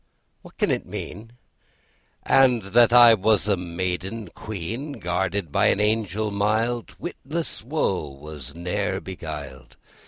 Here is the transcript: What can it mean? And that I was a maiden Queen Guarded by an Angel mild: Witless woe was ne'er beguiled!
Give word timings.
What 0.41 0.57
can 0.57 0.71
it 0.71 0.87
mean? 0.87 1.33
And 2.23 2.63
that 2.63 2.91
I 2.91 3.13
was 3.13 3.47
a 3.47 3.55
maiden 3.55 4.29
Queen 4.29 4.93
Guarded 4.93 5.51
by 5.51 5.67
an 5.67 5.79
Angel 5.79 6.31
mild: 6.31 6.95
Witless 6.97 7.61
woe 7.61 8.07
was 8.07 8.55
ne'er 8.55 8.99
beguiled! 8.99 9.77